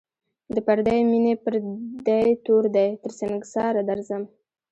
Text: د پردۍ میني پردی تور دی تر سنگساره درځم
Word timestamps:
د 0.55 0.57
پردۍ 0.65 0.99
میني 1.11 1.33
پردی 1.43 2.29
تور 2.45 2.63
دی 2.75 2.89
تر 3.01 3.11
سنگساره 3.19 3.81
درځم 3.89 4.23